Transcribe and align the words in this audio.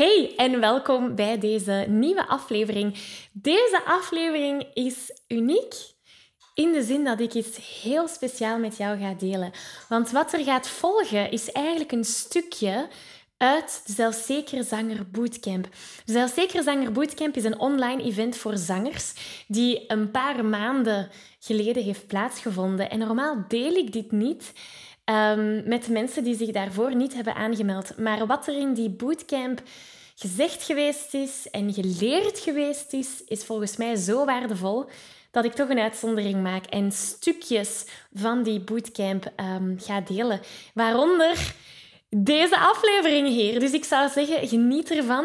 Hey 0.00 0.32
en 0.36 0.60
welkom 0.60 1.14
bij 1.14 1.38
deze 1.38 1.84
nieuwe 1.88 2.26
aflevering. 2.26 2.98
Deze 3.32 3.80
aflevering 3.84 4.66
is 4.74 5.20
uniek 5.28 5.74
in 6.54 6.72
de 6.72 6.82
zin 6.82 7.04
dat 7.04 7.20
ik 7.20 7.34
iets 7.34 7.82
heel 7.82 8.08
speciaal 8.08 8.58
met 8.58 8.76
jou 8.76 8.98
ga 8.98 9.14
delen. 9.14 9.52
Want 9.88 10.10
wat 10.10 10.32
er 10.32 10.44
gaat 10.44 10.68
volgen 10.68 11.30
is 11.30 11.52
eigenlijk 11.52 11.92
een 11.92 12.04
stukje 12.04 12.88
uit 13.36 13.82
de 13.86 13.92
Zelfzeker 13.92 14.64
Zanger 14.64 15.10
Bootcamp. 15.10 15.68
De 16.04 16.12
Zelfzeker 16.12 16.62
Zanger 16.62 16.92
Bootcamp 16.92 17.36
is 17.36 17.44
een 17.44 17.58
online 17.58 18.02
event 18.02 18.36
voor 18.36 18.56
zangers 18.56 19.12
die 19.48 19.84
een 19.86 20.10
paar 20.10 20.44
maanden 20.44 21.10
geleden 21.38 21.82
heeft 21.82 22.06
plaatsgevonden. 22.06 22.90
En 22.90 22.98
normaal 22.98 23.44
deel 23.48 23.72
ik 23.72 23.92
dit 23.92 24.12
niet 24.12 24.52
um, 25.10 25.68
met 25.68 25.88
mensen 25.88 26.24
die 26.24 26.36
zich 26.36 26.50
daarvoor 26.50 26.94
niet 26.94 27.14
hebben 27.14 27.34
aangemeld. 27.34 27.98
Maar 27.98 28.26
wat 28.26 28.46
er 28.46 28.58
in 28.58 28.74
die 28.74 28.90
bootcamp 28.90 29.62
gezegd 30.14 30.62
geweest 30.62 31.14
is 31.14 31.46
en 31.50 31.72
geleerd 31.72 32.38
geweest 32.38 32.92
is, 32.92 33.22
is 33.26 33.44
volgens 33.44 33.76
mij 33.76 33.96
zo 33.96 34.24
waardevol 34.24 34.88
dat 35.30 35.44
ik 35.44 35.52
toch 35.52 35.68
een 35.68 35.78
uitzondering 35.78 36.42
maak 36.42 36.66
en 36.66 36.92
stukjes 36.92 37.84
van 38.14 38.42
die 38.42 38.60
bootcamp 38.60 39.32
um, 39.36 39.76
ga 39.80 40.00
delen. 40.00 40.40
Waaronder 40.74 41.54
deze 42.08 42.58
aflevering 42.58 43.28
hier. 43.28 43.60
Dus 43.60 43.72
ik 43.72 43.84
zou 43.84 44.08
zeggen, 44.08 44.48
geniet 44.48 44.90
ervan. 44.90 45.24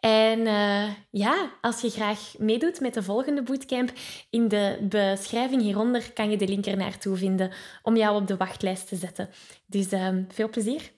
En 0.00 0.38
uh, 0.38 0.84
ja, 1.10 1.50
als 1.60 1.80
je 1.80 1.90
graag 1.90 2.34
meedoet 2.38 2.80
met 2.80 2.94
de 2.94 3.02
volgende 3.02 3.42
bootcamp, 3.42 3.92
in 4.30 4.48
de 4.48 4.78
beschrijving 4.80 5.62
hieronder 5.62 6.12
kan 6.12 6.30
je 6.30 6.36
de 6.36 6.48
link 6.48 6.66
er 6.66 6.76
naartoe 6.76 7.16
vinden 7.16 7.52
om 7.82 7.96
jou 7.96 8.20
op 8.20 8.26
de 8.26 8.36
wachtlijst 8.36 8.88
te 8.88 8.96
zetten. 8.96 9.28
Dus 9.66 9.92
uh, 9.92 10.08
veel 10.28 10.48
plezier. 10.48 10.90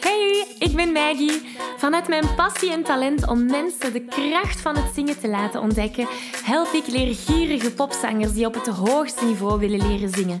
Hey, 0.00 0.46
ik 0.58 0.76
ben 0.76 0.92
Maggie. 0.92 1.42
Vanuit 1.76 2.08
mijn 2.08 2.34
passie 2.34 2.72
en 2.72 2.82
talent 2.82 3.28
om 3.28 3.46
mensen 3.46 3.92
de 3.92 4.04
kracht 4.04 4.60
van 4.60 4.76
het 4.76 4.94
zingen 4.94 5.20
te 5.20 5.28
laten 5.28 5.60
ontdekken, 5.60 6.06
help 6.44 6.72
ik 6.72 6.86
leergierige 6.86 7.72
popzangers 7.72 8.32
die 8.32 8.46
op 8.46 8.54
het 8.54 8.66
hoogste 8.66 9.24
niveau 9.24 9.58
willen 9.58 9.88
leren 9.88 10.08
zingen. 10.08 10.40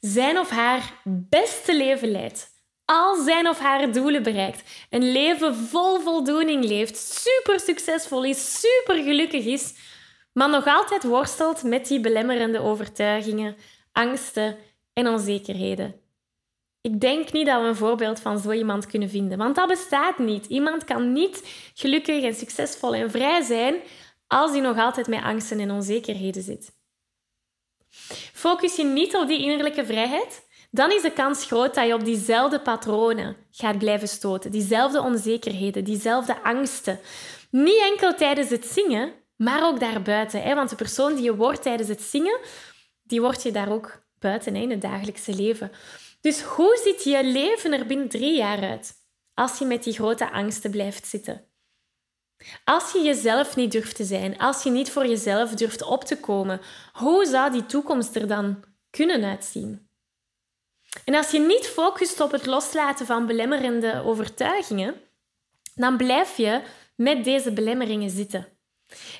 zijn 0.00 0.38
of 0.38 0.50
haar 0.50 1.00
beste 1.04 1.76
leven 1.76 2.10
leidt 2.10 2.54
al 2.86 3.22
zijn 3.22 3.48
of 3.48 3.58
haar 3.58 3.92
doelen 3.92 4.22
bereikt, 4.22 4.86
een 4.90 5.12
leven 5.12 5.54
vol 5.54 6.00
voldoening 6.00 6.64
leeft, 6.64 6.96
super 6.96 7.60
succesvol 7.60 8.24
is, 8.24 8.60
super 8.60 9.02
gelukkig 9.02 9.44
is, 9.44 9.74
maar 10.32 10.50
nog 10.50 10.66
altijd 10.66 11.04
worstelt 11.04 11.62
met 11.62 11.86
die 11.86 12.00
belemmerende 12.00 12.60
overtuigingen, 12.60 13.56
angsten 13.92 14.56
en 14.92 15.08
onzekerheden. 15.08 16.00
Ik 16.80 17.00
denk 17.00 17.32
niet 17.32 17.46
dat 17.46 17.60
we 17.60 17.66
een 17.66 17.76
voorbeeld 17.76 18.20
van 18.20 18.38
zo 18.38 18.50
iemand 18.50 18.86
kunnen 18.86 19.08
vinden, 19.10 19.38
want 19.38 19.56
dat 19.56 19.68
bestaat 19.68 20.18
niet. 20.18 20.46
Iemand 20.46 20.84
kan 20.84 21.12
niet 21.12 21.42
gelukkig 21.74 22.24
en 22.24 22.34
succesvol 22.34 22.94
en 22.94 23.10
vrij 23.10 23.42
zijn 23.42 23.74
als 24.26 24.50
hij 24.50 24.60
nog 24.60 24.78
altijd 24.78 25.06
met 25.06 25.22
angsten 25.22 25.60
en 25.60 25.70
onzekerheden 25.70 26.42
zit. 26.42 26.74
Focus 28.32 28.76
je 28.76 28.84
niet 28.84 29.16
op 29.16 29.28
die 29.28 29.40
innerlijke 29.40 29.86
vrijheid, 29.86 30.46
dan 30.70 30.92
is 30.92 31.02
de 31.02 31.12
kans 31.12 31.44
groot 31.44 31.74
dat 31.74 31.86
je 31.86 31.94
op 31.94 32.04
diezelfde 32.04 32.60
patronen 32.60 33.36
gaat 33.50 33.78
blijven 33.78 34.08
stoten. 34.08 34.50
Diezelfde 34.50 35.02
onzekerheden, 35.02 35.84
diezelfde 35.84 36.42
angsten. 36.42 37.00
Niet 37.50 37.80
enkel 37.80 38.14
tijdens 38.14 38.50
het 38.50 38.66
zingen, 38.66 39.12
maar 39.36 39.66
ook 39.66 39.80
daarbuiten. 39.80 40.42
Hè? 40.42 40.54
Want 40.54 40.70
de 40.70 40.76
persoon 40.76 41.14
die 41.14 41.24
je 41.24 41.36
wordt 41.36 41.62
tijdens 41.62 41.88
het 41.88 42.02
zingen, 42.02 42.38
die 43.02 43.20
word 43.20 43.42
je 43.42 43.50
daar 43.50 43.72
ook 43.72 44.02
buiten 44.18 44.56
in 44.56 44.70
het 44.70 44.80
dagelijkse 44.80 45.34
leven. 45.34 45.70
Dus 46.20 46.40
hoe 46.40 46.80
ziet 46.84 47.04
je 47.04 47.24
leven 47.24 47.72
er 47.72 47.86
binnen 47.86 48.08
drie 48.08 48.36
jaar 48.36 48.62
uit 48.68 48.92
als 49.34 49.58
je 49.58 49.64
met 49.64 49.84
die 49.84 49.92
grote 49.92 50.30
angsten 50.32 50.70
blijft 50.70 51.06
zitten? 51.06 51.44
Als 52.64 52.92
je 52.92 53.00
jezelf 53.00 53.56
niet 53.56 53.72
durft 53.72 53.96
te 53.96 54.04
zijn, 54.04 54.38
als 54.38 54.62
je 54.62 54.70
niet 54.70 54.90
voor 54.90 55.06
jezelf 55.06 55.50
durft 55.50 55.82
op 55.82 56.04
te 56.04 56.20
komen, 56.20 56.60
hoe 56.92 57.26
zou 57.26 57.52
die 57.52 57.66
toekomst 57.66 58.16
er 58.16 58.28
dan 58.28 58.64
kunnen 58.90 59.24
uitzien? 59.24 59.88
En 61.04 61.14
als 61.14 61.30
je 61.30 61.38
niet 61.38 61.66
focust 61.66 62.20
op 62.20 62.30
het 62.30 62.46
loslaten 62.46 63.06
van 63.06 63.26
belemmerende 63.26 64.02
overtuigingen, 64.04 64.94
dan 65.74 65.96
blijf 65.96 66.36
je 66.36 66.62
met 66.96 67.24
deze 67.24 67.52
belemmeringen 67.52 68.10
zitten. 68.10 68.48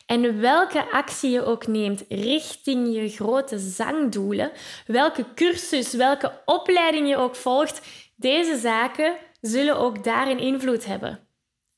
En 0.07 0.41
welke 0.41 0.91
actie 0.91 1.31
je 1.31 1.45
ook 1.45 1.67
neemt 1.67 2.05
richting 2.09 2.95
je 2.95 3.09
grote 3.09 3.59
zangdoelen, 3.59 4.53
welke 4.87 5.35
cursus, 5.35 5.93
welke 5.93 6.43
opleiding 6.45 7.09
je 7.09 7.17
ook 7.17 7.37
volgt, 7.37 7.81
deze 8.17 8.57
zaken 8.57 9.17
zullen 9.41 9.77
ook 9.77 10.05
daarin 10.05 10.39
invloed 10.39 10.85
hebben. 10.85 11.29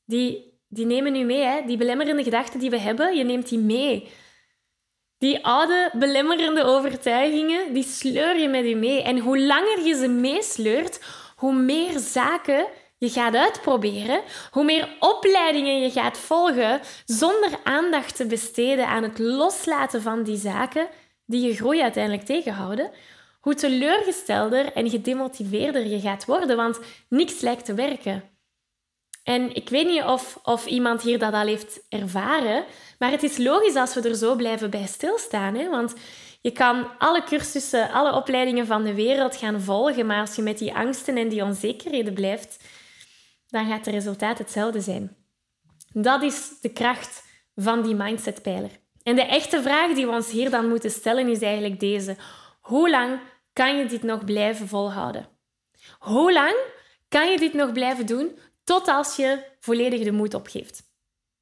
Die, 0.05 0.48
die 0.69 0.85
nemen 0.85 1.11
nu 1.11 1.23
mee, 1.23 1.43
hè? 1.43 1.61
die 1.65 1.77
belemmerende 1.77 2.23
gedachten 2.23 2.59
die 2.59 2.69
we 2.69 2.79
hebben, 2.79 3.15
je 3.15 3.23
neemt 3.23 3.49
die 3.49 3.59
mee. 3.59 4.09
Die 5.17 5.45
oude 5.45 5.91
belemmerende 5.93 6.63
overtuigingen, 6.63 7.73
die 7.73 7.83
sleur 7.83 8.37
je 8.37 8.47
met 8.47 8.65
je 8.65 8.75
mee. 8.75 9.01
En 9.03 9.19
hoe 9.19 9.39
langer 9.39 9.85
je 9.85 9.95
ze 9.95 10.07
meesleurt, 10.07 10.99
hoe 11.35 11.53
meer 11.53 11.99
zaken 11.99 12.67
je 12.97 13.09
gaat 13.09 13.35
uitproberen, 13.35 14.21
hoe 14.51 14.63
meer 14.63 14.89
opleidingen 14.99 15.81
je 15.81 15.91
gaat 15.91 16.17
volgen, 16.17 16.81
zonder 17.05 17.59
aandacht 17.63 18.15
te 18.15 18.25
besteden 18.25 18.87
aan 18.87 19.03
het 19.03 19.19
loslaten 19.19 20.01
van 20.01 20.23
die 20.23 20.37
zaken 20.37 20.87
die 21.25 21.47
je 21.47 21.55
groei 21.55 21.81
uiteindelijk 21.81 22.25
tegenhouden, 22.25 22.91
hoe 23.39 23.53
teleurgestelder 23.53 24.73
en 24.73 24.89
gedemotiveerder 24.89 25.87
je 25.87 25.99
gaat 25.99 26.25
worden, 26.25 26.57
want 26.57 26.79
niks 27.09 27.41
lijkt 27.41 27.65
te 27.65 27.73
werken. 27.73 28.38
En 29.29 29.55
ik 29.55 29.69
weet 29.69 29.87
niet 29.87 30.03
of, 30.03 30.39
of 30.43 30.65
iemand 30.65 31.01
hier 31.01 31.19
dat 31.19 31.33
al 31.33 31.45
heeft 31.45 31.81
ervaren, 31.89 32.65
maar 32.99 33.11
het 33.11 33.23
is 33.23 33.37
logisch 33.37 33.75
als 33.75 33.93
we 33.93 34.09
er 34.09 34.15
zo 34.15 34.35
blijven 34.35 34.69
bij 34.69 34.85
stilstaan. 34.85 35.55
Hè? 35.55 35.69
Want 35.69 35.95
je 36.41 36.51
kan 36.51 36.97
alle 36.97 37.23
cursussen, 37.23 37.91
alle 37.91 38.13
opleidingen 38.13 38.65
van 38.65 38.83
de 38.83 38.93
wereld 38.93 39.35
gaan 39.35 39.61
volgen, 39.61 40.05
maar 40.05 40.19
als 40.19 40.35
je 40.35 40.41
met 40.41 40.57
die 40.57 40.73
angsten 40.73 41.17
en 41.17 41.29
die 41.29 41.43
onzekerheden 41.43 42.13
blijft, 42.13 42.63
dan 43.47 43.67
gaat 43.67 43.85
het 43.85 43.93
resultaat 43.93 44.37
hetzelfde 44.37 44.81
zijn. 44.81 45.15
Dat 45.93 46.23
is 46.23 46.59
de 46.61 46.69
kracht 46.69 47.23
van 47.55 47.81
die 47.81 47.95
mindsetpijler. 47.95 48.71
En 49.03 49.15
de 49.15 49.25
echte 49.25 49.61
vraag 49.61 49.93
die 49.93 50.05
we 50.05 50.11
ons 50.11 50.31
hier 50.31 50.49
dan 50.49 50.69
moeten 50.69 50.91
stellen 50.91 51.27
is 51.27 51.41
eigenlijk 51.41 51.79
deze. 51.79 52.15
Hoe 52.61 52.89
lang 52.89 53.19
kan 53.53 53.77
je 53.77 53.85
dit 53.85 54.03
nog 54.03 54.25
blijven 54.25 54.67
volhouden? 54.67 55.27
Hoe 55.99 56.33
lang 56.33 56.55
kan 57.09 57.31
je 57.31 57.37
dit 57.37 57.53
nog 57.53 57.71
blijven 57.71 58.05
doen 58.05 58.37
tot 58.69 58.87
als 58.87 59.15
je 59.15 59.43
volledig 59.59 60.03
de 60.03 60.11
moed 60.11 60.33
opgeeft? 60.33 60.83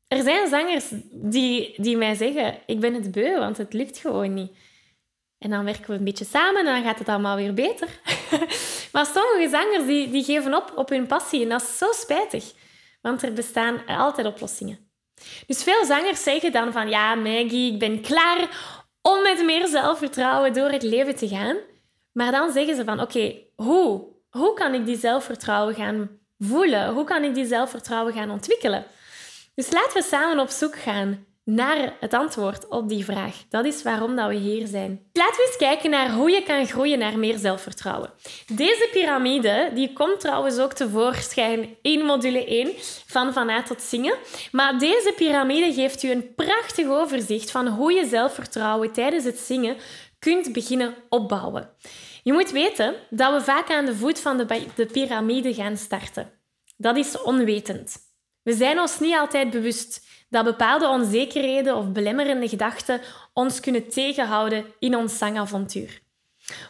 Er 0.08 0.24
zijn 0.24 0.48
zangers 0.48 0.86
die, 1.12 1.74
die 1.78 1.98
mij 1.98 2.16
zeggen, 2.16 2.60
ik 2.66 2.80
ben 2.80 2.94
het 2.94 3.12
beu, 3.12 3.38
want 3.38 3.58
het 3.58 3.74
lukt 3.74 3.98
gewoon 3.98 4.34
niet. 4.34 4.52
En 5.38 5.50
dan 5.50 5.66
werken 5.66 5.90
we 5.90 5.94
een 5.94 6.04
beetje 6.04 6.26
samen 6.26 6.60
en 6.60 6.66
dan 6.66 6.84
gaat 6.84 7.00
het 7.00 7.10
allemaal 7.10 7.36
weer 7.36 7.54
beter. 7.54 7.88
maar 8.94 9.06
sommige 9.06 9.48
zangers 9.52 9.86
die, 9.86 10.12
die 10.12 10.24
geven 10.24 10.56
op 10.56 10.74
op 10.76 10.90
hun 10.90 11.08
passie 11.08 11.42
en 11.42 11.50
dat 11.50 11.62
is 11.62 11.78
zo 11.78 11.92
spijtig. 11.92 12.54
Want 13.02 13.24
er 13.24 13.34
bestaan 13.34 13.86
altijd 13.86 14.28
oplossingen. 14.28 14.80
Dus 15.48 15.64
veel 15.64 15.86
zangers 15.86 16.24
zeggen 16.24 16.52
dan 16.52 16.72
van, 16.72 16.90
ja 16.90 17.16
Maggie, 17.16 17.74
ik 17.74 17.80
ben 17.80 18.02
klaar 18.02 18.50
om 19.02 19.22
met 19.22 19.46
meer 19.46 19.68
zelfvertrouwen 19.68 20.54
door 20.54 20.70
het 20.70 20.84
leven 20.84 21.16
te 21.16 21.28
gaan. 21.28 21.58
Maar 22.12 22.32
dan 22.32 22.52
zeggen 22.52 22.76
ze 22.76 22.84
van, 22.84 23.02
oké, 23.02 23.36
hoe? 23.56 24.16
Hoe 24.30 24.54
kan 24.54 24.74
ik 24.74 24.86
die 24.86 24.98
zelfvertrouwen 24.98 25.76
gaan 25.76 26.20
voelen? 26.40 26.94
Hoe 26.94 27.04
kan 27.04 27.24
ik 27.24 27.36
die 27.36 27.46
zelfvertrouwen 27.46 28.14
gaan 28.14 28.32
ontwikkelen? 28.32 28.86
Dus 29.56 29.72
laten 29.72 29.94
we 29.94 30.04
samen 30.04 30.40
op 30.40 30.50
zoek 30.50 30.76
gaan 30.76 31.26
naar 31.48 31.94
het 32.00 32.14
antwoord 32.14 32.68
op 32.68 32.90
die 32.90 33.06
vraag. 33.06 33.44
Dat 33.50 33.66
is 33.66 33.84
waarom 33.84 34.16
dat 34.16 34.28
we 34.28 34.36
hier 34.36 34.68
zijn. 34.68 35.02
Laten 35.14 35.36
we 35.36 35.46
eens 35.48 35.58
kijken 35.58 35.90
naar 35.90 36.12
hoe 36.12 36.32
je 36.32 36.44
kan 36.44 36.66
groeien 36.66 37.00
naar 37.00 37.20
meer 37.20 37.38
zelfvertrouwen. 37.38 38.10
Deze 38.48 38.90
piramide 38.92 39.72
die 39.74 39.94
komt 39.94 40.20
trouwens 40.20 40.58
ook 40.60 40.74
tevoorschijn 40.74 41.76
in 41.82 42.06
module 42.06 42.46
1 42.46 42.72
van 43.06 43.34
Vanuit 43.34 43.66
tot 43.66 43.82
Zingen. 43.82 44.16
Maar 44.52 44.80
deze 44.80 45.14
piramide 45.16 45.74
geeft 45.74 46.04
u 46.04 46.12
een 46.12 46.34
prachtig 46.36 46.88
overzicht 46.88 47.52
van 47.52 47.68
hoe 47.68 47.94
je 47.94 48.06
zelfvertrouwen 48.06 48.92
tijdens 48.92 49.24
het 49.24 49.38
zingen 49.38 49.78
kunt 50.20 50.54
beginnen 50.54 50.96
opbouwen. 51.10 51.70
Je 52.28 52.34
moet 52.34 52.52
weten 52.52 52.96
dat 53.10 53.34
we 53.34 53.42
vaak 53.42 53.70
aan 53.70 53.86
de 53.86 53.96
voet 53.96 54.20
van 54.20 54.38
de, 54.38 54.66
de 54.76 54.86
piramide 54.86 55.54
gaan 55.54 55.78
starten. 55.78 56.32
Dat 56.78 56.98
is 56.98 57.22
onwetend. 57.22 57.98
We 58.44 58.54
zijn 58.54 58.80
ons 58.80 59.00
niet 59.00 59.16
altijd 59.16 59.50
bewust 59.50 60.08
dat 60.30 60.44
bepaalde 60.44 60.88
onzekerheden 60.88 61.76
of 61.76 61.92
belemmerende 61.92 62.50
gedachten 62.50 63.02
ons 63.34 63.60
kunnen 63.60 63.90
tegenhouden 63.90 64.66
in 64.80 64.96
ons 64.96 65.18
zangavontuur. 65.18 66.02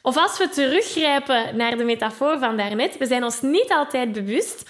Of 0.02 0.18
als 0.18 0.38
we 0.38 0.50
teruggrijpen 0.50 1.56
naar 1.56 1.78
de 1.78 1.84
metafoor 1.84 2.40
van 2.40 2.58
daarnet, 2.58 2.98
we 2.98 3.06
zijn 3.06 3.24
ons 3.24 3.42
niet 3.42 3.72
altijd 3.72 4.12
bewust 4.12 4.70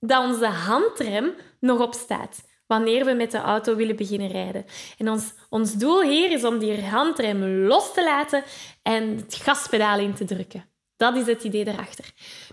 dat 0.00 0.24
onze 0.24 0.46
handrem 0.46 1.34
nog 1.60 1.80
op 1.80 1.94
staat 1.94 2.42
wanneer 2.72 3.04
we 3.04 3.12
met 3.12 3.30
de 3.30 3.38
auto 3.38 3.76
willen 3.76 3.96
beginnen 3.96 4.28
rijden. 4.28 4.64
En 4.98 5.08
ons, 5.08 5.32
ons 5.48 5.74
doel 5.74 6.02
hier 6.02 6.30
is 6.30 6.44
om 6.44 6.58
die 6.58 6.82
handrem 6.82 7.44
los 7.44 7.92
te 7.92 8.04
laten 8.04 8.44
en 8.82 9.16
het 9.16 9.34
gaspedaal 9.34 9.98
in 9.98 10.14
te 10.14 10.24
drukken. 10.24 10.64
Dat 10.96 11.16
is 11.16 11.26
het 11.26 11.44
idee 11.44 11.66
erachter. 11.66 12.04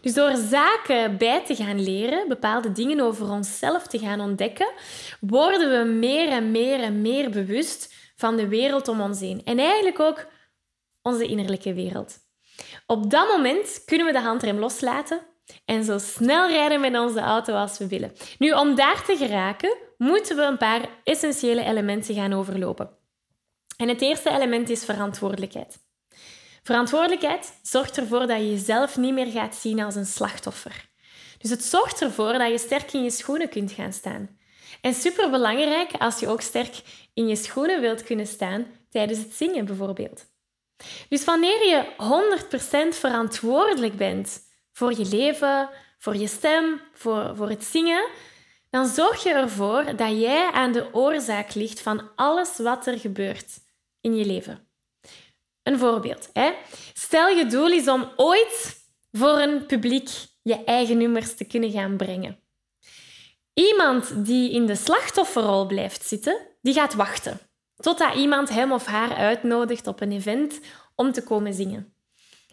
Dus 0.01 0.13
door 0.13 0.35
zaken 0.35 1.17
bij 1.17 1.45
te 1.45 1.55
gaan 1.55 1.83
leren, 1.83 2.27
bepaalde 2.27 2.71
dingen 2.71 2.99
over 2.99 3.29
onszelf 3.29 3.87
te 3.87 3.99
gaan 3.99 4.21
ontdekken, 4.21 4.71
worden 5.19 5.69
we 5.69 5.91
meer 5.91 6.29
en 6.29 6.51
meer 6.51 6.79
en 6.79 7.01
meer 7.01 7.29
bewust 7.29 7.93
van 8.15 8.35
de 8.35 8.47
wereld 8.47 8.87
om 8.87 9.01
ons 9.01 9.19
heen. 9.19 9.41
En 9.45 9.59
eigenlijk 9.59 9.99
ook 9.99 10.25
onze 11.01 11.25
innerlijke 11.25 11.73
wereld. 11.73 12.17
Op 12.85 13.09
dat 13.09 13.27
moment 13.27 13.81
kunnen 13.85 14.05
we 14.05 14.11
de 14.11 14.19
handrem 14.19 14.59
loslaten 14.59 15.21
en 15.65 15.83
zo 15.83 15.97
snel 15.97 16.49
rijden 16.49 16.81
met 16.81 16.99
onze 16.99 17.19
auto 17.19 17.53
als 17.53 17.77
we 17.77 17.87
willen. 17.87 18.11
Nu, 18.37 18.51
om 18.51 18.75
daar 18.75 19.03
te 19.03 19.17
geraken, 19.17 19.77
moeten 19.97 20.35
we 20.35 20.41
een 20.41 20.57
paar 20.57 20.89
essentiële 21.03 21.63
elementen 21.63 22.15
gaan 22.15 22.33
overlopen. 22.33 22.89
En 23.77 23.87
het 23.87 24.01
eerste 24.01 24.29
element 24.29 24.69
is 24.69 24.85
verantwoordelijkheid. 24.85 25.77
Verantwoordelijkheid 26.63 27.59
zorgt 27.61 27.97
ervoor 27.97 28.27
dat 28.27 28.37
je 28.37 28.49
jezelf 28.49 28.97
niet 28.97 29.13
meer 29.13 29.31
gaat 29.31 29.55
zien 29.55 29.81
als 29.81 29.95
een 29.95 30.05
slachtoffer. 30.05 30.89
Dus 31.37 31.49
het 31.49 31.63
zorgt 31.63 32.01
ervoor 32.01 32.33
dat 32.33 32.51
je 32.51 32.57
sterk 32.57 32.93
in 32.93 33.03
je 33.03 33.11
schoenen 33.11 33.49
kunt 33.49 33.71
gaan 33.71 33.93
staan. 33.93 34.37
En 34.81 34.93
superbelangrijk 34.93 35.91
als 35.97 36.19
je 36.19 36.27
ook 36.27 36.41
sterk 36.41 36.81
in 37.13 37.27
je 37.27 37.35
schoenen 37.35 37.81
wilt 37.81 38.03
kunnen 38.03 38.27
staan 38.27 38.67
tijdens 38.89 39.19
het 39.19 39.33
zingen 39.33 39.65
bijvoorbeeld. 39.65 40.25
Dus 41.09 41.23
wanneer 41.23 41.67
je 41.67 41.85
100% 42.93 42.97
verantwoordelijk 42.97 43.97
bent 43.97 44.41
voor 44.79 44.93
je 44.97 45.05
leven, 45.05 45.69
voor 45.97 46.15
je 46.15 46.27
stem, 46.27 46.81
voor, 46.93 47.35
voor 47.35 47.49
het 47.49 47.63
zingen, 47.63 48.09
dan 48.69 48.87
zorg 48.87 49.23
je 49.23 49.33
ervoor 49.33 49.95
dat 49.95 50.21
jij 50.21 50.51
aan 50.51 50.71
de 50.71 50.93
oorzaak 50.93 51.53
ligt 51.53 51.81
van 51.81 52.11
alles 52.15 52.57
wat 52.57 52.87
er 52.87 52.99
gebeurt 52.99 53.59
in 54.01 54.15
je 54.15 54.25
leven. 54.25 54.67
Een 55.63 55.79
voorbeeld. 55.79 56.29
Hè? 56.33 56.51
Stel 56.93 57.27
je 57.27 57.45
doel 57.45 57.67
is 57.67 57.87
om 57.87 58.11
ooit 58.15 58.85
voor 59.11 59.39
een 59.39 59.65
publiek 59.65 60.09
je 60.41 60.63
eigen 60.63 60.97
nummers 60.97 61.35
te 61.35 61.45
kunnen 61.45 61.71
gaan 61.71 61.97
brengen. 61.97 62.39
Iemand 63.53 64.25
die 64.25 64.51
in 64.51 64.65
de 64.65 64.75
slachtofferrol 64.75 65.65
blijft 65.65 66.05
zitten, 66.05 66.47
die 66.61 66.73
gaat 66.73 66.93
wachten 66.93 67.39
totdat 67.75 68.15
iemand 68.15 68.49
hem 68.49 68.71
of 68.71 68.85
haar 68.85 69.15
uitnodigt 69.15 69.87
op 69.87 70.01
een 70.01 70.11
event 70.11 70.59
om 70.95 71.11
te 71.11 71.23
komen 71.23 71.53
zingen. 71.53 71.93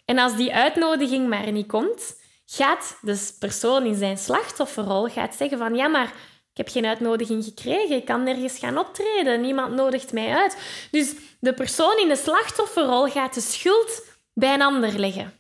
En 0.07 0.19
als 0.19 0.37
die 0.37 0.55
uitnodiging 0.55 1.29
maar 1.29 1.53
niet 1.53 1.67
komt, 1.67 2.17
gaat 2.47 2.99
de 3.01 3.33
persoon 3.39 3.85
in 3.85 3.95
zijn 3.95 4.19
slachtofferrol 4.19 5.09
gaat 5.09 5.35
zeggen 5.35 5.59
van 5.59 5.75
ja, 5.75 5.89
maar 5.89 6.13
ik 6.51 6.65
heb 6.65 6.69
geen 6.69 6.87
uitnodiging 6.87 7.45
gekregen, 7.45 7.97
ik 7.97 8.05
kan 8.05 8.23
nergens 8.23 8.59
gaan 8.59 8.79
optreden, 8.79 9.41
niemand 9.41 9.75
nodigt 9.75 10.13
mij 10.13 10.37
uit. 10.37 10.59
Dus 10.91 11.15
de 11.41 11.55
persoon 11.55 11.99
in 11.99 12.09
de 12.09 12.17
slachtofferrol 12.17 13.07
gaat 13.07 13.35
de 13.35 13.41
schuld 13.41 14.03
bij 14.35 14.55
een 14.55 14.63
ander 14.63 14.99
leggen. 14.99 15.33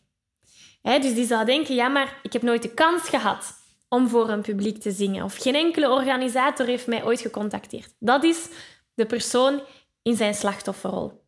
dus 0.82 1.14
die 1.14 1.26
zou 1.26 1.44
denken, 1.44 1.74
ja, 1.74 1.88
maar 1.88 2.18
ik 2.22 2.32
heb 2.32 2.42
nooit 2.42 2.62
de 2.62 2.74
kans 2.74 3.08
gehad 3.08 3.52
om 3.88 4.08
voor 4.08 4.28
een 4.28 4.42
publiek 4.42 4.80
te 4.80 4.90
zingen. 4.90 5.24
Of 5.24 5.36
geen 5.36 5.54
enkele 5.54 5.90
organisator 5.90 6.66
heeft 6.66 6.86
mij 6.86 7.04
ooit 7.04 7.20
gecontacteerd. 7.20 7.94
Dat 7.98 8.24
is 8.24 8.48
de 8.94 9.06
persoon 9.06 9.62
in 10.02 10.16
zijn 10.16 10.34
slachtofferrol. 10.34 11.25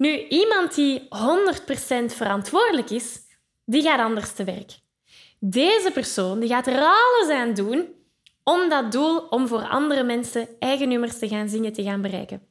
Nu, 0.00 0.26
iemand 0.28 0.74
die 0.74 1.00
100% 1.00 1.04
verantwoordelijk 2.06 2.90
is, 2.90 3.18
die 3.64 3.82
gaat 3.82 4.00
anders 4.00 4.32
te 4.32 4.44
werk. 4.44 4.78
Deze 5.38 5.90
persoon 5.92 6.40
die 6.40 6.48
gaat 6.48 6.66
er 6.66 6.82
alles 6.82 7.28
aan 7.28 7.54
doen 7.54 7.88
om 8.44 8.68
dat 8.68 8.92
doel 8.92 9.18
om 9.18 9.48
voor 9.48 9.68
andere 9.68 10.02
mensen 10.02 10.48
eigen 10.58 10.88
nummers 10.88 11.18
te 11.18 11.28
gaan 11.28 11.48
zingen 11.48 11.72
te 11.72 11.82
gaan 11.82 12.02
bereiken. 12.02 12.42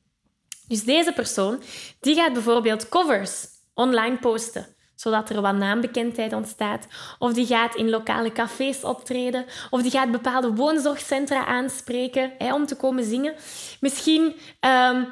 Dus 0.68 0.84
deze 0.84 1.12
persoon 1.12 1.62
die 2.00 2.16
gaat 2.16 2.34
bijvoorbeeld 2.34 2.90
covers 2.90 3.46
online 3.74 4.18
posten, 4.18 4.75
zodat 4.96 5.30
er 5.30 5.42
wat 5.42 5.56
naambekendheid 5.56 6.34
ontstaat. 6.34 6.88
Of 7.19 7.34
die 7.34 7.46
gaat 7.46 7.75
in 7.75 7.90
lokale 7.90 8.31
cafés 8.31 8.84
optreden. 8.84 9.46
Of 9.69 9.81
die 9.81 9.92
gaat 9.92 10.12
bepaalde 10.12 10.54
woonzorgcentra 10.54 11.46
aanspreken 11.46 12.31
hè, 12.38 12.54
om 12.54 12.66
te 12.66 12.75
komen 12.75 13.04
zingen. 13.04 13.34
Misschien 13.80 14.36
um, 14.60 15.07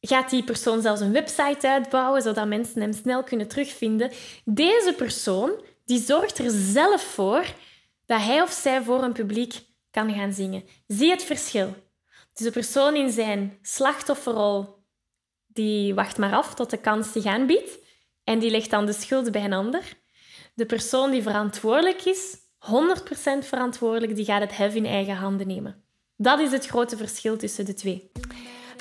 gaat 0.00 0.30
die 0.30 0.44
persoon 0.44 0.82
zelfs 0.82 1.00
een 1.00 1.12
website 1.12 1.68
uitbouwen, 1.68 2.22
zodat 2.22 2.46
mensen 2.46 2.80
hem 2.80 2.92
snel 2.92 3.22
kunnen 3.22 3.48
terugvinden. 3.48 4.10
Deze 4.44 4.94
persoon 4.96 5.50
die 5.84 6.00
zorgt 6.00 6.38
er 6.38 6.50
zelf 6.50 7.02
voor 7.02 7.44
dat 8.06 8.20
hij 8.20 8.42
of 8.42 8.50
zij 8.50 8.82
voor 8.82 9.02
een 9.02 9.12
publiek 9.12 9.54
kan 9.90 10.14
gaan 10.14 10.32
zingen. 10.32 10.64
Zie 10.86 11.10
het 11.10 11.22
verschil. 11.22 11.74
Dus 12.34 12.46
de 12.46 12.52
persoon 12.52 12.96
in 12.96 13.10
zijn 13.10 13.58
slachtofferrol, 13.62 14.84
die 15.46 15.94
wacht 15.94 16.18
maar 16.18 16.32
af 16.32 16.54
tot 16.54 16.70
de 16.70 16.76
kans 16.76 17.12
zich 17.12 17.24
aanbiedt 17.24 17.78
en 18.24 18.38
die 18.38 18.50
legt 18.50 18.70
dan 18.70 18.86
de 18.86 18.92
schuld 18.92 19.32
bij 19.32 19.44
een 19.44 19.52
ander. 19.52 19.82
De 20.54 20.66
persoon 20.66 21.10
die 21.10 21.22
verantwoordelijk 21.22 22.04
is, 22.04 22.36
100% 22.58 23.46
verantwoordelijk, 23.46 24.16
die 24.16 24.24
gaat 24.24 24.40
het 24.40 24.56
hef 24.56 24.74
in 24.74 24.86
eigen 24.86 25.14
handen 25.14 25.46
nemen. 25.46 25.84
Dat 26.16 26.40
is 26.40 26.50
het 26.50 26.66
grote 26.66 26.96
verschil 26.96 27.36
tussen 27.36 27.64
de 27.64 27.74
twee. 27.74 28.10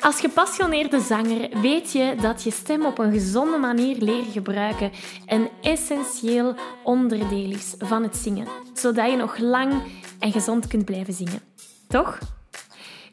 Als 0.02 0.20
gepassioneerde 0.20 1.00
zanger 1.00 1.62
weet 1.62 1.92
je 1.92 2.16
dat 2.22 2.44
je 2.44 2.52
stem 2.52 2.86
op 2.86 2.98
een 2.98 3.12
gezonde 3.12 3.58
manier 3.58 3.98
leren 3.98 4.32
gebruiken 4.32 4.92
een 5.26 5.50
essentieel 5.62 6.56
onderdeel 6.84 7.52
is 7.52 7.76
van 7.78 8.04
het 8.04 8.16
zingen, 8.16 8.48
zodat 8.74 9.12
je 9.12 9.18
nog 9.18 9.38
lang 9.38 9.74
en 10.20 10.32
gezond 10.32 10.68
kunt 10.68 10.86
blijven 10.86 11.14
zingen. 11.14 11.42
Toch? 11.88 12.20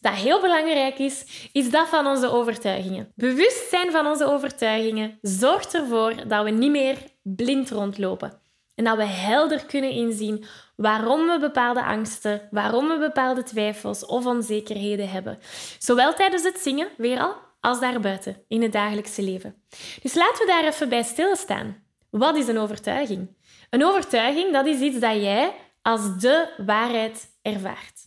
dat 0.00 0.12
heel 0.12 0.40
belangrijk 0.40 0.98
is, 0.98 1.48
is 1.52 1.70
dat 1.70 1.88
van 1.88 2.06
onze 2.06 2.30
overtuigingen. 2.30 3.12
Bewustzijn 3.14 3.90
van 3.90 4.06
onze 4.06 4.24
overtuigingen 4.24 5.18
zorgt 5.22 5.74
ervoor 5.74 6.28
dat 6.28 6.44
we 6.44 6.50
niet 6.50 6.70
meer 6.70 6.96
blind 7.22 7.70
rondlopen. 7.70 8.40
En 8.74 8.84
dat 8.84 8.96
we 8.96 9.04
helder 9.04 9.66
kunnen 9.66 9.90
inzien 9.90 10.44
waarom 10.76 11.26
we 11.26 11.38
bepaalde 11.40 11.84
angsten, 11.84 12.48
waarom 12.50 12.88
we 12.88 12.98
bepaalde 12.98 13.42
twijfels 13.42 14.06
of 14.06 14.26
onzekerheden 14.26 15.10
hebben. 15.10 15.38
Zowel 15.78 16.14
tijdens 16.14 16.42
het 16.42 16.58
zingen, 16.58 16.88
weer 16.96 17.20
al, 17.20 17.34
als 17.60 17.80
daarbuiten, 17.80 18.44
in 18.48 18.62
het 18.62 18.72
dagelijkse 18.72 19.22
leven. 19.22 19.62
Dus 20.02 20.14
laten 20.14 20.46
we 20.46 20.52
daar 20.52 20.64
even 20.64 20.88
bij 20.88 21.02
stilstaan. 21.02 21.82
Wat 22.10 22.36
is 22.36 22.48
een 22.48 22.58
overtuiging? 22.58 23.28
Een 23.70 23.84
overtuiging, 23.84 24.52
dat 24.52 24.66
is 24.66 24.80
iets 24.80 25.00
dat 25.00 25.14
jij 25.14 25.54
als 25.82 26.18
de 26.18 26.48
waarheid 26.66 27.26
ervaart. 27.42 28.06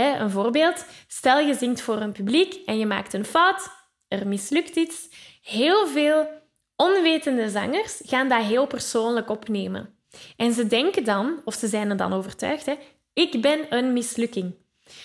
Een 0.00 0.30
voorbeeld, 0.30 0.84
stel 1.06 1.38
je 1.38 1.54
zingt 1.54 1.80
voor 1.80 1.96
een 1.96 2.12
publiek 2.12 2.54
en 2.54 2.78
je 2.78 2.86
maakt 2.86 3.12
een 3.12 3.24
fout, 3.24 3.68
er 4.08 4.26
mislukt 4.26 4.76
iets. 4.76 5.08
Heel 5.42 5.86
veel 5.86 6.28
onwetende 6.76 7.50
zangers 7.50 8.00
gaan 8.04 8.28
dat 8.28 8.42
heel 8.42 8.66
persoonlijk 8.66 9.30
opnemen. 9.30 9.98
En 10.36 10.52
ze 10.52 10.66
denken 10.66 11.04
dan, 11.04 11.40
of 11.44 11.54
ze 11.54 11.66
zijn 11.68 11.90
er 11.90 11.96
dan 11.96 12.12
overtuigd, 12.12 12.66
hè, 12.66 12.74
ik 13.12 13.42
ben 13.42 13.76
een 13.76 13.92
mislukking. 13.92 14.54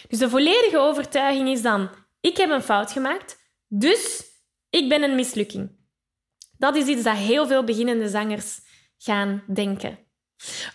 Dus 0.07 0.19
de 0.19 0.29
volledige 0.29 0.77
overtuiging 0.77 1.49
is 1.49 1.61
dan, 1.61 1.89
ik 2.21 2.37
heb 2.37 2.49
een 2.49 2.63
fout 2.63 2.91
gemaakt, 2.91 3.37
dus 3.67 4.25
ik 4.69 4.89
ben 4.89 5.03
een 5.03 5.15
mislukking. 5.15 5.75
Dat 6.57 6.75
is 6.75 6.87
iets 6.87 7.03
dat 7.03 7.17
heel 7.17 7.47
veel 7.47 7.63
beginnende 7.63 8.09
zangers 8.09 8.59
gaan 8.97 9.43
denken. 9.53 10.06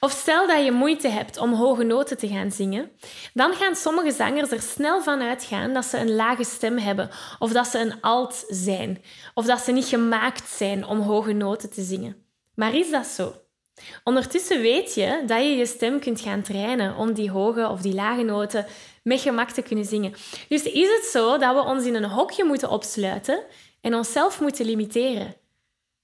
Of 0.01 0.13
stel 0.13 0.47
dat 0.47 0.65
je 0.65 0.73
moeite 0.73 1.09
hebt 1.09 1.39
om 1.39 1.53
hoge 1.53 1.83
noten 1.83 2.19
te 2.19 2.29
gaan 2.29 2.51
zingen, 2.51 2.91
dan 3.35 3.53
gaan 3.53 3.77
sommige 3.77 4.13
zangers 4.13 4.51
er 4.51 4.63
snel 4.63 5.03
van 5.03 5.23
uitgaan 5.23 5.73
dat 5.73 5.85
ze 5.85 5.99
een 5.99 6.15
lage 6.15 6.45
stem 6.45 6.79
hebben, 6.79 7.11
of 7.39 7.53
dat 7.53 7.67
ze 7.67 7.79
een 7.79 8.01
alt 8.01 8.45
zijn, 8.49 9.03
of 9.35 9.45
dat 9.45 9.61
ze 9.61 9.73
niet 9.73 9.85
gemaakt 9.85 10.49
zijn 10.49 10.87
om 10.87 11.01
hoge 11.01 11.33
noten 11.33 11.71
te 11.71 11.83
zingen. 11.83 12.17
Maar 12.55 12.75
is 12.75 12.91
dat 12.91 13.07
zo? 13.07 13.35
Ondertussen 14.05 14.61
weet 14.61 14.95
je 14.95 15.23
dat 15.27 15.39
je 15.39 15.57
je 15.57 15.67
stem 15.67 16.01
kunt 16.01 16.21
gaan 16.21 16.43
trainen 16.43 16.97
om 16.97 17.13
die 17.13 17.31
hoge 17.31 17.69
of 17.69 17.81
die 17.81 17.95
lage 17.95 18.23
noten 18.23 18.67
met 19.03 19.21
gemak 19.21 19.51
te 19.51 19.63
kunnen 19.63 19.85
zingen. 19.85 20.15
Dus 20.49 20.63
is 20.63 20.89
het 20.89 21.09
zo 21.13 21.39
dat 21.39 21.55
we 21.55 21.61
ons 21.65 21.85
in 21.85 21.95
een 21.95 22.05
hokje 22.05 22.45
moeten 22.45 22.71
opsluiten 22.71 23.45
en 23.81 23.95
onszelf 23.95 24.41
moeten 24.41 24.67
limiteren? 24.67 25.35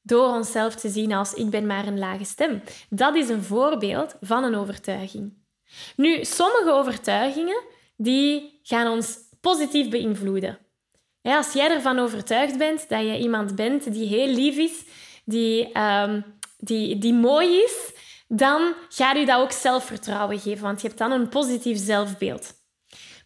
Door 0.08 0.28
onszelf 0.28 0.74
te 0.74 0.88
zien 0.88 1.12
als 1.12 1.34
ik 1.34 1.50
ben 1.50 1.66
maar 1.66 1.86
een 1.86 1.98
lage 1.98 2.24
stem. 2.24 2.62
Dat 2.90 3.14
is 3.14 3.28
een 3.28 3.42
voorbeeld 3.42 4.16
van 4.20 4.44
een 4.44 4.54
overtuiging. 4.54 5.32
Nu, 5.96 6.24
sommige 6.24 6.70
overtuigingen 6.70 7.62
die 7.96 8.60
gaan 8.62 8.92
ons 8.92 9.18
positief 9.40 9.88
beïnvloeden. 9.88 10.58
als 11.22 11.52
jij 11.52 11.70
ervan 11.70 11.98
overtuigd 11.98 12.58
bent 12.58 12.88
dat 12.88 13.00
je 13.00 13.18
iemand 13.18 13.54
bent 13.54 13.92
die 13.92 14.06
heel 14.06 14.34
lief 14.34 14.56
is, 14.56 14.84
die, 15.24 15.78
um, 15.80 16.24
die, 16.58 16.98
die 16.98 17.14
mooi 17.14 17.56
is, 17.56 17.92
dan 18.28 18.74
ga 18.88 19.12
je 19.12 19.26
dat 19.26 19.40
ook 19.40 19.52
zelfvertrouwen 19.52 20.38
geven, 20.40 20.62
want 20.62 20.80
je 20.80 20.86
hebt 20.86 20.98
dan 20.98 21.12
een 21.12 21.28
positief 21.28 21.78
zelfbeeld. 21.78 22.54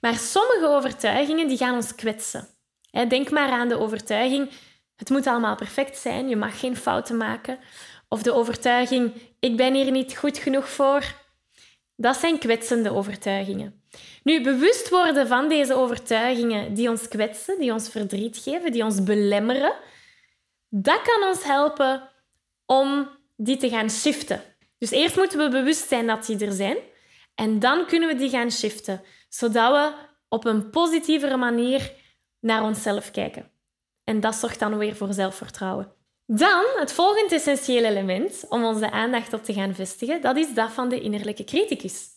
Maar 0.01 0.15
sommige 0.15 0.67
overtuigingen 0.69 1.49
die 1.49 1.57
gaan 1.57 1.75
ons 1.75 1.95
kwetsen. 1.95 2.49
Denk 3.09 3.31
maar 3.31 3.51
aan 3.51 3.69
de 3.69 3.79
overtuiging 3.79 4.51
het 4.97 5.11
moet 5.11 5.27
allemaal 5.27 5.57
perfect 5.57 5.97
zijn, 5.97 6.29
je 6.29 6.37
mag 6.37 6.61
geen 6.61 6.77
fouten 6.77 7.17
maken. 7.17 7.59
Of 8.09 8.23
de 8.23 8.33
overtuiging, 8.33 9.13
ik 9.41 9.57
ben 9.57 9.75
hier 9.75 9.91
niet 9.91 10.17
goed 10.17 10.39
genoeg 10.39 10.69
voor. 10.69 11.03
Dat 11.97 12.17
zijn 12.17 12.39
kwetsende 12.39 12.93
overtuigingen. 12.93 13.83
Nu, 14.23 14.43
bewust 14.43 14.89
worden 14.89 15.27
van 15.27 15.49
deze 15.49 15.75
overtuigingen 15.75 16.75
die 16.75 16.89
ons 16.89 17.09
kwetsen, 17.09 17.59
die 17.59 17.73
ons 17.73 17.89
verdriet 17.89 18.39
geven, 18.39 18.73
die 18.73 18.85
ons 18.85 19.03
belemmeren, 19.03 19.73
dat 20.69 21.03
kan 21.03 21.29
ons 21.29 21.45
helpen 21.45 22.11
om 22.67 23.09
die 23.37 23.57
te 23.57 23.69
gaan 23.69 23.91
shiften. 23.91 24.43
Dus 24.79 24.91
eerst 24.91 25.17
moeten 25.17 25.39
we 25.39 25.49
bewust 25.49 25.89
zijn 25.89 26.07
dat 26.07 26.27
die 26.27 26.47
er 26.47 26.53
zijn 26.53 26.77
en 27.35 27.59
dan 27.59 27.87
kunnen 27.87 28.09
we 28.09 28.15
die 28.15 28.31
gaan 28.31 28.51
shiften, 28.51 29.03
zodat 29.29 29.73
we 29.73 29.93
op 30.29 30.45
een 30.45 30.71
positievere 30.71 31.37
manier 31.37 31.93
naar 32.41 32.63
onszelf 32.63 33.11
kijken. 33.11 33.52
En 34.05 34.21
dat 34.21 34.35
zorgt 34.35 34.59
dan 34.59 34.79
weer 34.79 34.97
voor 34.97 35.13
zelfvertrouwen. 35.13 35.93
Dan, 36.27 36.65
het 36.75 36.93
volgende 36.93 37.35
essentiële 37.35 37.89
element 37.89 38.45
om 38.49 38.65
onze 38.65 38.91
aandacht 38.91 39.33
op 39.33 39.45
te 39.45 39.53
gaan 39.53 39.75
vestigen, 39.75 40.21
dat 40.21 40.37
is 40.37 40.55
dat 40.55 40.71
van 40.71 40.89
de 40.89 41.01
innerlijke 41.01 41.45
criticus. 41.45 42.09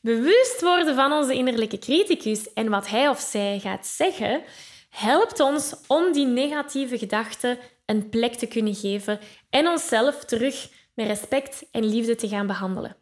Bewust 0.00 0.60
worden 0.60 0.94
van 0.94 1.12
onze 1.12 1.34
innerlijke 1.34 1.78
criticus 1.78 2.52
en 2.52 2.68
wat 2.68 2.88
hij 2.88 3.08
of 3.08 3.18
zij 3.20 3.58
gaat 3.58 3.86
zeggen, 3.86 4.42
helpt 4.90 5.40
ons 5.40 5.74
om 5.86 6.12
die 6.12 6.26
negatieve 6.26 6.98
gedachten 6.98 7.58
een 7.86 8.08
plek 8.08 8.34
te 8.34 8.46
kunnen 8.46 8.74
geven 8.74 9.18
en 9.50 9.68
onszelf 9.68 10.24
terug 10.24 10.68
met 10.94 11.06
respect 11.06 11.64
en 11.70 11.84
liefde 11.84 12.14
te 12.14 12.28
gaan 12.28 12.46
behandelen. 12.46 12.96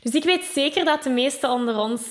Dus 0.00 0.12
ik 0.12 0.24
weet 0.24 0.44
zeker 0.44 0.84
dat 0.84 1.02
de 1.02 1.10
meesten 1.10 1.50
onder 1.50 1.76
ons 1.76 2.02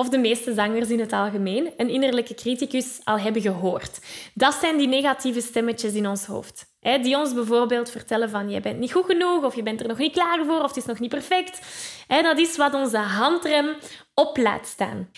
of 0.00 0.08
de 0.08 0.18
meeste 0.18 0.54
zangers 0.54 0.88
in 0.88 1.00
het 1.00 1.12
algemeen, 1.12 1.72
een 1.76 1.88
innerlijke 1.88 2.34
criticus 2.34 3.00
al 3.04 3.18
hebben 3.18 3.42
gehoord. 3.42 4.00
Dat 4.34 4.54
zijn 4.54 4.76
die 4.78 4.88
negatieve 4.88 5.40
stemmetjes 5.40 5.92
in 5.92 6.08
ons 6.08 6.24
hoofd. 6.24 6.66
Die 6.80 7.16
ons 7.16 7.34
bijvoorbeeld 7.34 7.90
vertellen 7.90 8.30
van 8.30 8.50
je 8.50 8.60
bent 8.60 8.78
niet 8.78 8.92
goed 8.92 9.04
genoeg, 9.04 9.44
of 9.44 9.54
je 9.54 9.62
bent 9.62 9.80
er 9.80 9.88
nog 9.88 9.98
niet 9.98 10.12
klaar 10.12 10.44
voor, 10.44 10.60
of 10.60 10.68
het 10.68 10.76
is 10.76 10.84
nog 10.84 10.98
niet 10.98 11.10
perfect. 11.10 11.60
Dat 12.08 12.38
is 12.38 12.56
wat 12.56 12.74
onze 12.74 12.98
handrem 12.98 13.76
op 14.14 14.36
laat 14.36 14.66
staan. 14.66 15.10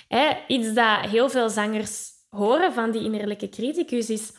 Iets 0.46 0.72
dat 0.72 1.00
heel 1.00 1.30
veel 1.30 1.48
zangers 1.48 2.10
horen 2.28 2.72
van 2.72 2.90
die 2.90 3.02
innerlijke 3.04 3.48
criticus 3.48 4.10
is... 4.10 4.32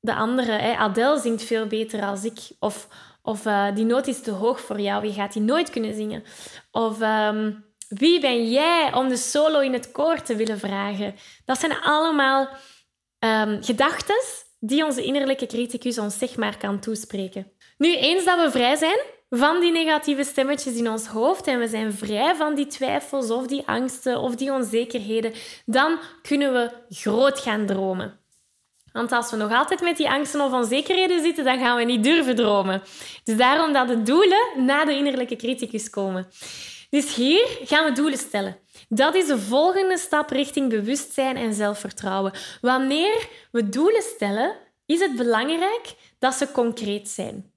De 0.00 0.14
andere, 0.14 0.76
Adele 0.76 1.20
zingt 1.20 1.42
veel 1.42 1.66
beter 1.66 2.04
als 2.04 2.24
ik. 2.24 2.38
Of, 2.58 2.88
of 3.22 3.46
uh, 3.46 3.74
die 3.74 3.84
noot 3.84 4.06
is 4.06 4.20
te 4.20 4.30
hoog 4.30 4.60
voor 4.60 4.80
jou, 4.80 5.06
je 5.06 5.12
gaat 5.12 5.32
die 5.32 5.42
nooit 5.42 5.70
kunnen 5.70 5.94
zingen. 5.94 6.22
Of... 6.70 7.00
Um, 7.00 7.72
wie 7.94 8.20
ben 8.20 8.50
jij 8.50 8.92
om 8.94 9.08
de 9.08 9.16
solo 9.16 9.60
in 9.60 9.72
het 9.72 9.92
koor 9.92 10.22
te 10.22 10.36
willen 10.36 10.58
vragen? 10.58 11.14
Dat 11.44 11.60
zijn 11.60 11.80
allemaal 11.82 12.48
um, 13.18 13.62
gedachten 13.62 14.22
die 14.60 14.84
onze 14.84 15.02
innerlijke 15.02 15.46
criticus 15.46 15.98
ons 15.98 16.18
zeg 16.18 16.36
maar 16.36 16.58
kan 16.58 16.80
toespreken. 16.80 17.52
Nu, 17.78 17.96
eens 17.96 18.24
dat 18.24 18.40
we 18.40 18.50
vrij 18.50 18.76
zijn 18.76 18.98
van 19.30 19.60
die 19.60 19.72
negatieve 19.72 20.24
stemmetjes 20.24 20.74
in 20.74 20.90
ons 20.90 21.06
hoofd 21.06 21.46
en 21.46 21.58
we 21.58 21.68
zijn 21.68 21.92
vrij 21.92 22.34
van 22.34 22.54
die 22.54 22.66
twijfels 22.66 23.30
of 23.30 23.46
die 23.46 23.62
angsten 23.66 24.18
of 24.20 24.34
die 24.34 24.52
onzekerheden, 24.52 25.32
dan 25.66 25.98
kunnen 26.22 26.52
we 26.52 26.70
groot 26.88 27.40
gaan 27.40 27.66
dromen. 27.66 28.18
Want 28.92 29.12
als 29.12 29.30
we 29.30 29.36
nog 29.36 29.52
altijd 29.52 29.80
met 29.80 29.96
die 29.96 30.10
angsten 30.10 30.40
of 30.40 30.52
onzekerheden 30.52 31.22
zitten, 31.22 31.44
dan 31.44 31.58
gaan 31.58 31.76
we 31.76 31.84
niet 31.84 32.04
durven 32.04 32.34
dromen. 32.34 32.82
Dus 33.24 33.36
daarom 33.36 33.72
dat 33.72 33.88
de 33.88 34.02
doelen 34.02 34.46
na 34.56 34.84
de 34.84 34.96
innerlijke 34.96 35.36
criticus 35.36 35.90
komen. 35.90 36.26
Dus 36.94 37.14
hier 37.14 37.58
gaan 37.64 37.84
we 37.84 37.92
doelen 37.92 38.18
stellen. 38.18 38.56
Dat 38.88 39.14
is 39.14 39.26
de 39.26 39.38
volgende 39.38 39.98
stap 39.98 40.30
richting 40.30 40.68
bewustzijn 40.68 41.36
en 41.36 41.54
zelfvertrouwen. 41.54 42.32
Wanneer 42.60 43.28
we 43.50 43.68
doelen 43.68 44.02
stellen, 44.02 44.56
is 44.86 45.00
het 45.00 45.16
belangrijk 45.16 45.94
dat 46.18 46.34
ze 46.34 46.52
concreet 46.52 47.08
zijn. 47.08 47.52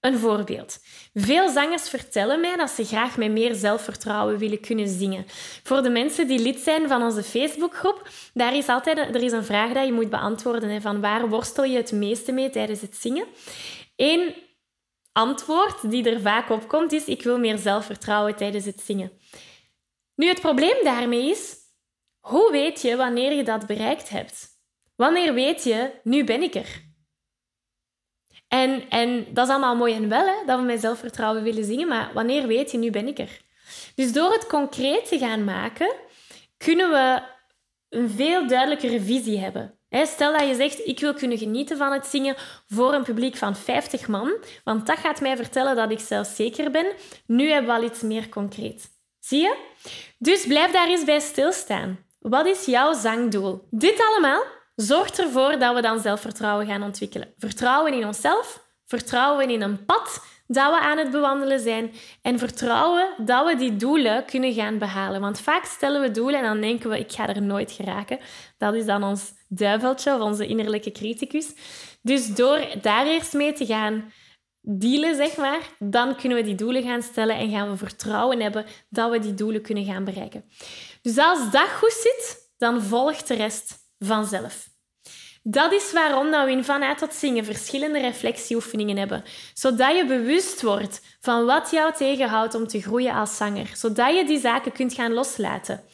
Een 0.00 0.18
voorbeeld. 0.18 0.78
Veel 1.14 1.48
zangers 1.48 1.88
vertellen 1.88 2.40
mij 2.40 2.56
dat 2.56 2.70
ze 2.70 2.84
graag 2.84 3.16
met 3.16 3.30
meer 3.30 3.54
zelfvertrouwen 3.54 4.38
willen 4.38 4.60
kunnen 4.60 4.88
zingen. 4.88 5.24
Voor 5.62 5.82
de 5.82 5.90
mensen 5.90 6.26
die 6.26 6.38
lid 6.38 6.60
zijn 6.60 6.88
van 6.88 7.02
onze 7.02 7.22
Facebookgroep, 7.22 8.08
daar 8.34 8.56
is 8.56 8.66
altijd 8.66 8.98
een, 8.98 9.14
er 9.14 9.22
is 9.22 9.32
een 9.32 9.44
vraag 9.44 9.72
dat 9.72 9.86
je 9.86 9.92
moet 9.92 10.10
beantwoorden. 10.10 10.82
van 10.82 11.00
waar 11.00 11.28
worstel 11.28 11.64
je 11.64 11.76
het 11.76 11.92
meeste 11.92 12.32
mee 12.32 12.50
tijdens 12.50 12.80
het 12.80 12.96
zingen? 12.96 13.26
Antwoord 15.12 15.90
die 15.90 16.10
er 16.10 16.20
vaak 16.20 16.50
op 16.50 16.68
komt 16.68 16.92
is: 16.92 17.04
ik 17.04 17.22
wil 17.22 17.38
meer 17.38 17.58
zelfvertrouwen 17.58 18.36
tijdens 18.36 18.64
het 18.64 18.80
zingen. 18.80 19.12
Nu, 20.14 20.28
het 20.28 20.40
probleem 20.40 20.84
daarmee 20.84 21.30
is: 21.30 21.56
hoe 22.20 22.50
weet 22.50 22.82
je 22.82 22.96
wanneer 22.96 23.32
je 23.32 23.44
dat 23.44 23.66
bereikt 23.66 24.08
hebt? 24.08 24.50
Wanneer 24.96 25.34
weet 25.34 25.64
je, 25.64 25.90
nu 26.02 26.24
ben 26.24 26.42
ik 26.42 26.54
er? 26.54 26.90
En, 28.48 28.88
en 28.88 29.26
dat 29.34 29.46
is 29.46 29.52
allemaal 29.52 29.76
mooi 29.76 29.94
en 29.94 30.08
wel, 30.08 30.26
hè, 30.26 30.44
dat 30.46 30.58
we 30.58 30.64
met 30.64 30.80
zelfvertrouwen 30.80 31.42
willen 31.42 31.64
zingen, 31.64 31.88
maar 31.88 32.12
wanneer 32.12 32.46
weet 32.46 32.70
je, 32.70 32.78
nu 32.78 32.90
ben 32.90 33.06
ik 33.06 33.18
er? 33.18 33.40
Dus 33.94 34.12
door 34.12 34.32
het 34.32 34.46
concreet 34.46 35.08
te 35.08 35.18
gaan 35.18 35.44
maken, 35.44 35.94
kunnen 36.56 36.90
we 36.90 37.22
een 37.88 38.10
veel 38.10 38.46
duidelijkere 38.46 39.00
visie 39.00 39.38
hebben. 39.38 39.78
Stel 39.92 40.32
dat 40.32 40.48
je 40.48 40.54
zegt, 40.54 40.86
ik 40.86 41.00
wil 41.00 41.14
kunnen 41.14 41.38
genieten 41.38 41.76
van 41.76 41.92
het 41.92 42.06
zingen 42.06 42.36
voor 42.68 42.94
een 42.94 43.02
publiek 43.02 43.36
van 43.36 43.56
50 43.56 44.08
man, 44.08 44.32
want 44.64 44.86
dat 44.86 44.98
gaat 44.98 45.20
mij 45.20 45.36
vertellen 45.36 45.76
dat 45.76 45.90
ik 45.90 46.00
zelfzeker 46.00 46.70
ben. 46.70 46.86
Nu 47.26 47.50
hebben 47.50 47.70
we 47.70 47.80
al 47.80 47.86
iets 47.86 48.00
meer 48.00 48.28
concreet. 48.28 48.90
Zie 49.20 49.40
je? 49.40 49.56
Dus 50.18 50.46
blijf 50.46 50.72
daar 50.72 50.88
eens 50.88 51.04
bij 51.04 51.20
stilstaan. 51.20 51.98
Wat 52.18 52.46
is 52.46 52.64
jouw 52.64 52.92
zangdoel? 52.92 53.66
Dit 53.70 54.02
allemaal 54.08 54.42
zorgt 54.76 55.20
ervoor 55.20 55.58
dat 55.58 55.74
we 55.74 55.80
dan 55.80 56.00
zelfvertrouwen 56.00 56.66
gaan 56.66 56.82
ontwikkelen. 56.82 57.34
Vertrouwen 57.38 57.92
in 57.92 58.06
onszelf, 58.06 58.64
vertrouwen 58.86 59.50
in 59.50 59.62
een 59.62 59.84
pad 59.84 60.24
dat 60.46 60.70
we 60.70 60.80
aan 60.80 60.98
het 60.98 61.10
bewandelen 61.10 61.60
zijn 61.60 61.92
en 62.22 62.38
vertrouwen 62.38 63.08
dat 63.16 63.46
we 63.46 63.56
die 63.56 63.76
doelen 63.76 64.24
kunnen 64.24 64.52
gaan 64.52 64.78
behalen. 64.78 65.20
Want 65.20 65.40
vaak 65.40 65.64
stellen 65.64 66.00
we 66.00 66.10
doelen 66.10 66.40
en 66.40 66.44
dan 66.44 66.60
denken 66.60 66.90
we, 66.90 66.98
ik 66.98 67.12
ga 67.12 67.28
er 67.28 67.42
nooit 67.42 67.72
geraken. 67.72 68.18
Dat 68.58 68.74
is 68.74 68.84
dan 68.84 69.04
ons 69.04 69.32
duiveltje 69.58 70.14
of 70.14 70.20
onze 70.20 70.46
innerlijke 70.46 70.92
criticus. 70.92 71.52
Dus 72.02 72.34
door 72.34 72.66
daar 72.82 73.06
eerst 73.06 73.32
mee 73.32 73.52
te 73.52 73.66
gaan 73.66 74.12
dealen, 74.60 75.16
zeg 75.16 75.36
maar, 75.36 75.60
dan 75.78 76.16
kunnen 76.16 76.38
we 76.38 76.44
die 76.44 76.54
doelen 76.54 76.82
gaan 76.82 77.02
stellen 77.02 77.36
en 77.36 77.50
gaan 77.50 77.70
we 77.70 77.76
vertrouwen 77.76 78.40
hebben 78.40 78.64
dat 78.88 79.10
we 79.10 79.18
die 79.18 79.34
doelen 79.34 79.62
kunnen 79.62 79.84
gaan 79.84 80.04
bereiken. 80.04 80.44
Dus 81.02 81.18
als 81.18 81.50
dat 81.50 81.68
goed 81.68 81.92
zit, 81.92 82.50
dan 82.56 82.82
volgt 82.82 83.28
de 83.28 83.34
rest 83.34 83.74
vanzelf. 83.98 84.70
Dat 85.44 85.72
is 85.72 85.92
waarom 85.92 86.30
dat 86.30 86.44
we 86.44 86.50
in 86.50 86.64
Vanuit 86.64 86.98
tot 86.98 87.14
Zingen 87.14 87.44
verschillende 87.44 87.98
reflectieoefeningen 87.98 88.96
hebben. 88.96 89.24
Zodat 89.54 89.96
je 89.96 90.06
bewust 90.06 90.62
wordt 90.62 91.00
van 91.20 91.44
wat 91.44 91.70
jou 91.70 91.92
tegenhoudt 91.92 92.54
om 92.54 92.66
te 92.66 92.82
groeien 92.82 93.14
als 93.14 93.36
zanger. 93.36 93.70
Zodat 93.74 94.16
je 94.16 94.24
die 94.24 94.40
zaken 94.40 94.72
kunt 94.72 94.94
gaan 94.94 95.12
loslaten. 95.12 95.84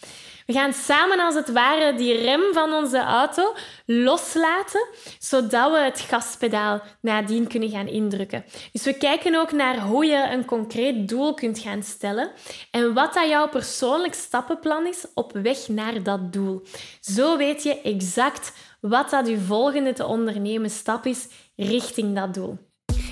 We 0.49 0.55
gaan 0.55 0.73
samen 0.73 1.21
als 1.21 1.35
het 1.35 1.53
ware 1.53 1.95
die 1.95 2.17
rem 2.17 2.53
van 2.53 2.73
onze 2.73 2.99
auto 2.99 3.55
loslaten, 3.87 4.89
zodat 5.19 5.73
we 5.73 5.79
het 5.79 6.01
gaspedaal 6.01 6.83
nadien 7.01 7.47
kunnen 7.47 7.71
gaan 7.71 7.87
indrukken. 7.87 8.45
Dus 8.73 8.85
we 8.85 8.95
kijken 8.95 9.35
ook 9.35 9.53
naar 9.53 9.81
hoe 9.81 10.05
je 10.05 10.29
een 10.31 10.45
concreet 10.45 11.09
doel 11.09 11.35
kunt 11.35 11.59
gaan 11.59 11.83
stellen 11.83 12.31
en 12.71 12.95
wat 12.95 13.15
dat 13.15 13.29
jouw 13.29 13.49
persoonlijk 13.49 14.15
stappenplan 14.15 14.87
is 14.87 15.07
op 15.15 15.33
weg 15.33 15.69
naar 15.69 16.03
dat 16.03 16.33
doel. 16.33 16.63
Zo 17.01 17.37
weet 17.37 17.63
je 17.63 17.81
exact 17.81 18.53
wat 18.81 19.11
dat 19.11 19.29
je 19.29 19.39
volgende 19.39 19.93
te 19.93 20.07
ondernemen 20.07 20.71
stap 20.71 21.07
is 21.07 21.29
richting 21.57 22.15
dat 22.15 22.35
doel. 22.35 22.68